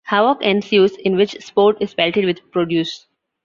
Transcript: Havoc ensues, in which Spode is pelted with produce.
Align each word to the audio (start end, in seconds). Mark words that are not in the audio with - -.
Havoc 0.05 0.39
ensues, 0.41 0.93
in 0.93 1.15
which 1.15 1.39
Spode 1.43 1.77
is 1.79 1.93
pelted 1.93 2.25
with 2.25 2.39
produce. 2.51 3.05